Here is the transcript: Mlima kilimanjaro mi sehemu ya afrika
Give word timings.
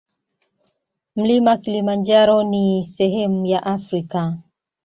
Mlima 1.15 1.57
kilimanjaro 1.57 2.43
mi 2.45 2.83
sehemu 2.83 3.45
ya 3.45 3.63
afrika 3.63 4.37